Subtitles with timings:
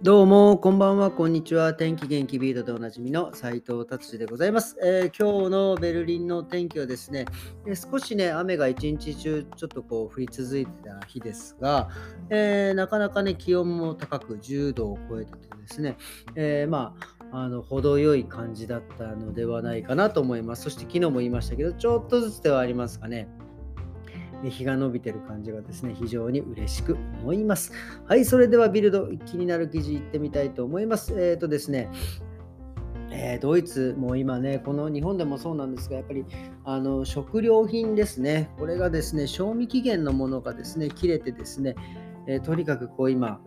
[0.00, 1.74] どうも、こんばんは、こんにちは。
[1.74, 7.24] 天気元気ビートでおなじみの斉藤達治でございます、えー、今日のベルリンの天気はですね、
[7.66, 11.88] えー、少しね、雨が一日中ちょっとこう降り続いてた日ですが、
[12.30, 15.96] えー、なかなかね、気温も高く10度を超えててですね、
[16.36, 16.94] えま
[17.32, 20.62] あ、あの程よい感じだったのではないかなと思います。
[20.62, 23.28] そして昨日も言いましたけど、ちょっとずつではありますかね。
[24.44, 27.72] 日が伸びてる感じがですね、非常に嬉しく思います。
[28.06, 31.12] はい、それではビルド、気になる記事いってみたいと思います。
[31.14, 31.90] えっ、ー、とですね、
[33.10, 36.24] え、ドイツも今ね、この日本でもそうなんですが、やっぱり
[36.64, 41.74] あの食料品ですね、これがですね、賞味期限のものがですね、切れてですね、
[42.26, 43.40] えー、とにかくこう今、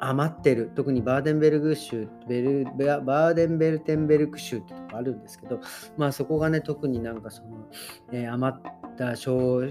[0.00, 5.60] 余ってる特にバーデンベルグ州ベルバーデンベルテンベルク州ってとこあるんですけど
[5.98, 7.68] まあそこがね特になんかその、
[8.12, 9.62] えー、余った賞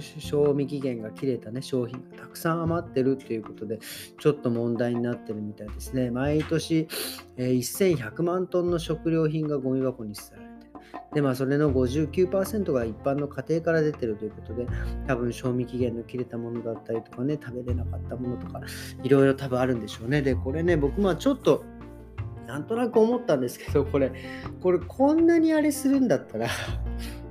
[0.56, 3.78] 味期限が切れたね商品がたくさん余ってるっていうことで
[4.20, 6.88] ちょっと問題になってるみたいですね毎年、
[7.38, 10.50] えー、1100万トンの食料品がゴミ箱に捨てられて
[11.14, 14.66] で、まあ、それの59%が一般の家庭から出てるということで、
[15.08, 18.62] 多分賞味期限の切れたものだったりとかね、食べれなかったものとか、
[19.03, 20.22] いろいろ多分あるんでしょうね。
[20.22, 21.64] で、これね、僕はちょっと、
[22.48, 24.12] なんとなく思ったんですけど、これ、
[24.62, 26.48] これこんなにあれするんだったら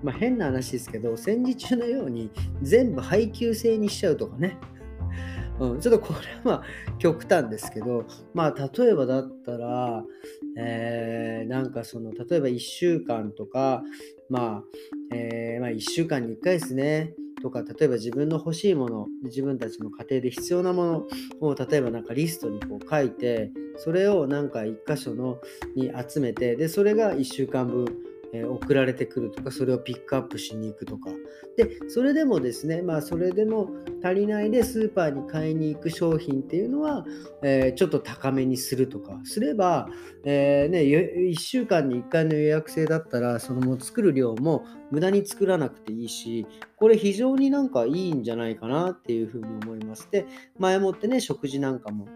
[0.03, 2.31] まあ変な話ですけど、戦時中のように
[2.63, 4.57] 全部配給制にしちゃうとかね。
[5.61, 6.63] うん、ちょっとこれは
[6.99, 10.05] 極端ですけど、まあ例えばだったら、
[10.57, 13.83] えー、なんかその例えば1週間とか、
[14.29, 17.15] まあ、えー、まあ、1週間に1回ですね。
[17.41, 21.07] とか例えば自分の欲しいもの自分たちの家庭で必要なもの
[21.41, 25.39] を例えばなんかリストにこう書いてそれをなんか1箇所の
[25.77, 27.87] に集めてでそれが1週間分
[28.33, 31.11] え、送られてくるとか、それをピックアップしに行くとか。
[31.57, 33.71] で、それでもですね、まあ、それでも
[34.03, 37.05] 足りないでスーパーに買いに行く商品っていうのは、
[37.43, 39.89] えー、ちょっと高めにするとかすれば、
[40.25, 46.47] えー、ね、1週間に1回の予約制だったら、そのもう作る量も無駄に作らなくていいし、
[46.77, 50.09] これ非常になんかいいんじゃないかなっていうふうに思います。
[50.11, 50.27] で、
[50.59, 52.07] 前もってね、食事なんかも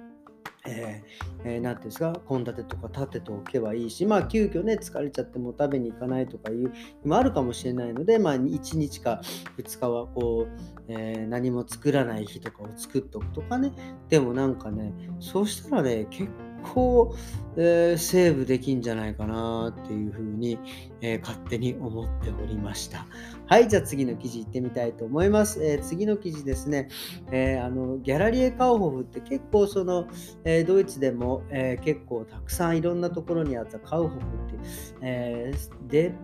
[0.66, 6.70] えーえー、なんていうんですか、献立とか立てておけばいいし、まあ、急遽ね、疲れちゃっても食べに行かないとかいうの
[7.04, 9.20] もあるかもしれないので、まあ、1日か
[9.58, 13.72] 2日はこう、えー、何も作らない日とかを作っておくとかね、
[14.08, 16.30] でもなんかね、そうしたらね、結
[16.62, 17.14] 構、
[17.56, 20.58] えー、セーブできんじゃないかなっていうふうに、
[21.00, 23.06] え、勝手に思っておりました。
[23.52, 25.62] はい、じゃあ次の記事行ってみたいと思います。
[25.62, 26.88] えー、次の記事ですね、
[27.30, 30.08] えあのギャラリエ・カウホフって結構その、
[30.42, 34.60] えドイツでも、え結構たくさんいろんなところにあったカウホフっていう、
[35.02, 35.52] え
[35.86, 36.14] デ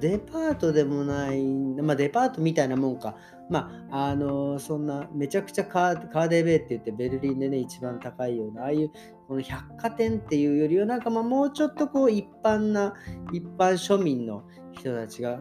[0.00, 3.14] デパートでもない、まあ、デパートみたいなもんか。
[3.48, 8.90] まあ、あのそんなめちゃくちゃカーカーデベイって言ってベルリンでね一番高いようなああいう
[9.28, 12.94] この百貨店っていうよりはなんかまあもうちょっとこう一般な
[13.30, 15.40] 一般庶民の人たちが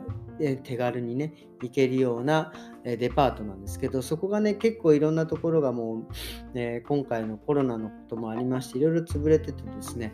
[0.63, 2.53] 手軽にね行けるような
[2.83, 6.03] デパートなんですけどそこがね結構いろんなところがも
[6.53, 10.13] う、ね、今回のコロナのこともありましていろいろ潰れててですね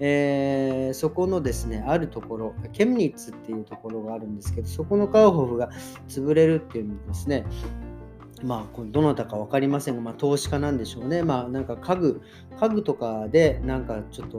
[0.00, 5.70] えー、そこのですね、あるところ、ケムニッツっていうところがあるんですけど、そこのカウホフが
[6.08, 7.46] 潰れるっていうんですね、
[8.42, 11.22] まあ、どなたか分かりませんが、まあ、投資家なんでしょうね。
[11.22, 12.20] まあ、なんか家具、
[12.60, 14.38] 家具とかで、なんかちょっと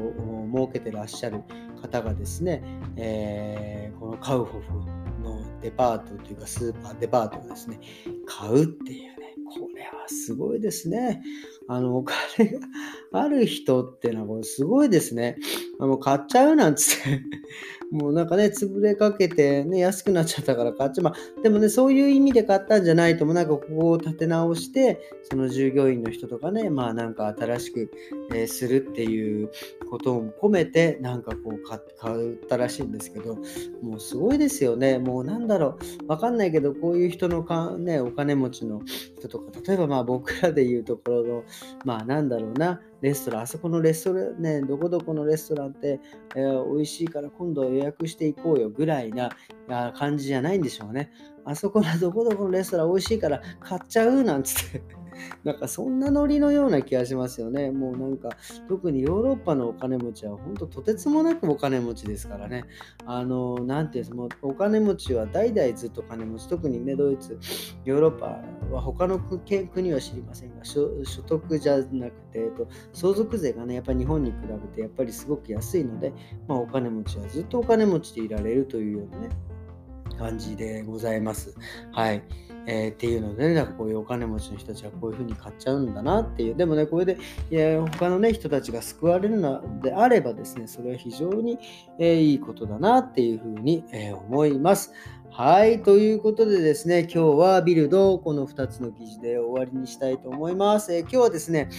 [0.54, 1.42] 儲けてらっしゃる
[1.82, 2.64] 方がですね、
[2.96, 7.80] えー、このカウホフのデパートというか、スーパーデパートをですね、
[8.26, 11.24] 買うっていうね、こはすごいですね。
[11.68, 12.60] あの、お金が
[13.12, 15.38] ある人ってのは、これすごいですね。
[15.80, 17.22] もう買っちゃうなんつって
[17.92, 21.04] もうなんかね、潰れかけてね、安くなっちゃったから買っちゃう。
[21.06, 27.92] まあ、でもね、そういう意味で買ったんじゃないとも、なんかここを立て直して、その従業員の人とかね、まあなんか新しく、
[28.34, 29.52] えー、するっていう
[29.90, 33.38] ことを込めて、なんかこう買ったらしいんですけど、
[33.82, 35.00] もうすごいですよね。
[35.00, 38.82] もうなんだろう、わかんないけど、こういう人のか、ね、お金持ちの
[39.18, 41.44] 人とか、例えばまあ僕らで言うところの、
[41.86, 46.00] まあなんだろうな、レストラン、あそこのレストラン、ね、どこどこのレストランって、
[46.36, 49.30] えー、美味しいから今度予約していこうよぐらいな
[49.94, 51.12] 感じじゃないんでしょうね。
[51.46, 54.82] あそこのどこどこのレストラン美味しいから買っちゃうなんつって
[55.44, 57.72] なんかそんなノリのような気がしますよね。
[57.72, 58.30] もうなんか
[58.68, 62.66] 特にヨーロッパのお金持ちは本当とてつもなくお金持ちですからね。
[63.06, 67.40] あの、なんていうんですか、お金持ちは代々ずっと金持ち、特にね、ドイツ、
[67.86, 68.42] ヨーロッパ
[68.72, 70.90] は他の国は知りませんが、所
[71.26, 76.14] 得じゃなくて、えっと、相続税がね、やっぱり日本に比べてやっぱりすごく安いので、
[76.48, 79.30] まあ、お金持ちはずっとお金持ちでいられるというようなね、
[80.18, 81.56] 感じでございます。
[81.92, 82.24] はい。
[82.70, 87.18] えー、っていうのでね、だからこういうお金持ちの人たちはこういうふうに買っちゃうんだなっていう、でもね、これで
[87.50, 91.58] いや他のね、人たちが救われるのであればですね、それは非常に、
[91.98, 94.94] えー、いいことだなっていうふうに、えー、思います。
[95.38, 95.84] はい。
[95.84, 100.92] ということでですね、今日はビルドこの2つの記事で終わりにしたいと思います。
[100.92, 101.70] えー、今日はですね、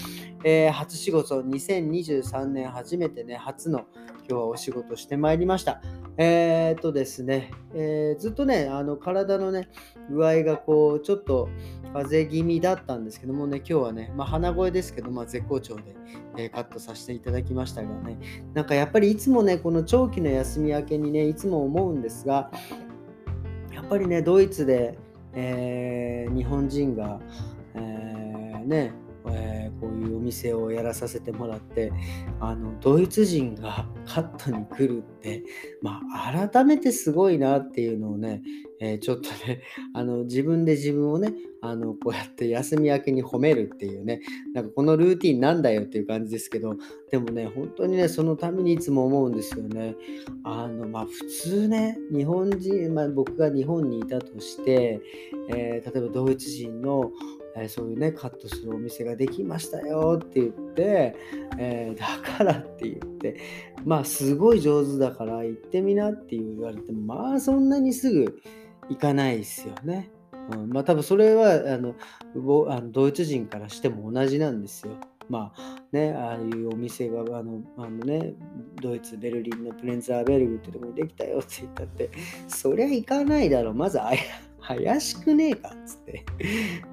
[0.45, 3.87] えー、初仕事、2023年初めてね、初の
[4.19, 5.83] 今日はお仕事してまいりました。
[6.19, 9.69] えー、っとですね、え、ずっとね、あの体のね、
[10.09, 11.49] 具合がこう、ちょっと
[11.93, 15.83] 風邪気味だったんですけどもね、今日はね、まあ、鼻声ですけど、まあ、絶好調で、
[16.37, 18.21] え、カットさせていただきましたがね、
[18.55, 22.53] なんかやっぱりいつもね、この長期の休み明けにね、いつも思うんですが、
[23.89, 24.99] ぱりね、ドイツで、
[25.35, 27.21] えー、日本人が、
[27.75, 28.93] えー、ね、
[29.31, 31.93] えー、こういうお店をやらさせてもらって
[32.41, 35.45] あのドイツ人がカットに来るって、
[35.83, 38.43] まあ、改めてすごいなっていうのをね、
[38.81, 39.63] えー、ちょっとね
[39.93, 44.21] あの自分で自分をねあのこうやって休み明けに褒めるっていうね
[44.55, 46.77] なんかこのルーティンなんだよっていう感じですけど
[47.11, 49.95] でもね本当にねそのためにいつも思うんですよね。
[50.45, 55.01] あのまあ普通ね日本人、まあ、僕が日本にいたとして、
[55.51, 57.11] えー、例えばドイツ人の
[57.63, 61.17] えそういうねカットするお店ができましたよって言って、
[61.59, 63.37] えー、だからって言って
[63.85, 68.41] まあすごい上手だから行ってみなって言われてもまあそんなにすぐ
[68.89, 70.11] 行かないですよね。
[70.51, 71.95] うん、まあ多分それはあの
[72.71, 74.93] あのドイツ人からしても同じなんですよ。
[75.29, 78.33] まあね、ああいうお店があのあの、ね、
[78.81, 82.11] ドイツ、ベルリンのプレンツァーベルグってとこにできたよって言ったって、
[82.49, 83.75] そりゃ行かないだろ。
[83.75, 84.11] まずあ
[84.69, 86.25] 怪しくねえかっつって。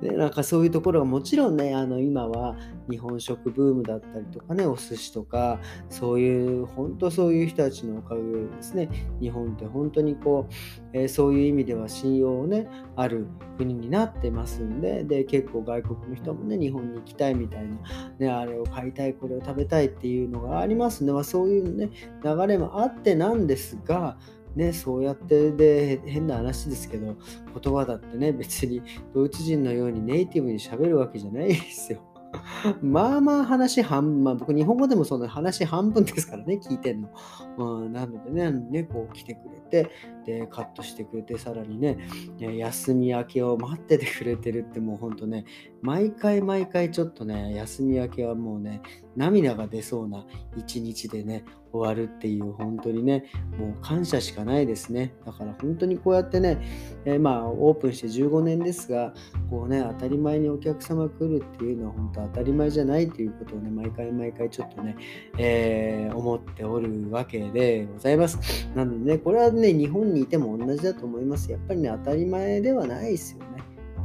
[0.01, 2.55] で、 なんかそういうところがもちろんね、あの今は
[2.89, 8.89] 日本食ブームだったりとかね、お寿司とか、そういう、本当そういう人たちのおかげでですね、
[9.19, 10.53] 日本って本当にこう、
[10.93, 13.27] えー、そういう意味では信用をね、ある
[13.57, 17.77] 国になってますんで、で、結構外国の人もね、日本に行きたいみたいな、
[18.19, 21.11] ね、あれを買いたい、これを食べたいっていうのがありますね。
[21.11, 21.89] まあ、そういうね、
[22.23, 24.17] 流れもあってなんですが、
[24.55, 27.15] ね、そうやってで変な話ですけど
[27.61, 28.81] 言葉だってね別に
[29.13, 31.99] ドイツ人のようにネイティブに喋るわけじゃないですよ。
[32.81, 37.09] まあまあ話半、まあ僕日本語でもその話半分ですからね、聞いてんの。
[37.57, 39.89] うん、なのでね、ね、こう来てくれて、
[40.25, 41.97] で、カットしてくれて、さらにね、
[42.37, 45.45] 休み明けを待っててくれてるってもうほんとね、
[45.81, 48.81] 毎回毎回ちょっとね、休み明けはもうね、
[49.15, 50.25] 涙が出そうな
[50.57, 51.45] 一日でね、
[51.77, 53.25] 終わるっていう本当にね、
[53.57, 55.13] もう感謝しかないですね。
[55.25, 56.61] だから本当にこうやってね、
[57.05, 59.13] えー、まあオープンして15年ですが、
[59.49, 64.95] こうね、当たり前にお客様来るっていうのは本当当たり前じゃないということをね、毎回毎回ちょっとね、
[65.37, 68.69] えー、思っておるわけでございます。
[68.75, 71.51] なのでね、これはね、日本にいても同じだと思います。
[71.51, 73.45] やっぱりね、当たり前ではないですよね。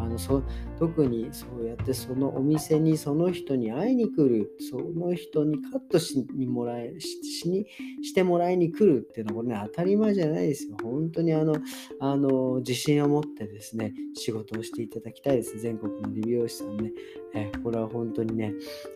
[0.00, 0.43] あのそ
[0.81, 7.67] 特にそうやってそのお店にその人に会いに来るその人にカットしにもらえしに
[8.03, 10.77] してもらいに来るっていうのはこれね当たり前じゃないですよ。
[10.82, 11.56] 本当にあの
[12.00, 15.59] あの自信を持ってですね仕事をしていただきたいです。
[15.59, 16.93] 全国の理美容師さんね、
[17.35, 18.55] えこれは本当にね、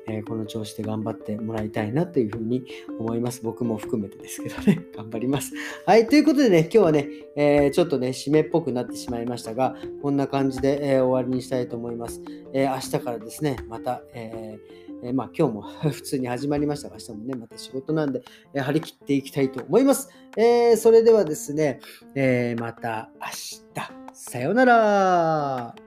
[0.09, 2.65] えこの調子で頑張ってもらいたいなというふうに
[2.99, 3.43] 思います。
[3.43, 4.87] 僕も含めてですけどね。
[4.97, 5.53] 頑張ります。
[5.85, 11.74] はいということでね今日はね、えー、ちょっとね締めっぽくなってしまいましたがこんな感じで、え終わりにしたいと思います。
[11.75, 12.23] と思います
[12.53, 18.23] えー、明日からですね、また、えー、えまあ、今日も 普通に始まりましたが、明日もね、また仕事なんで、
[18.55, 20.09] え張り切っていきたいと思います。
[20.37, 21.81] えそれではですね、
[22.15, 25.84] えまた明日、さようなら。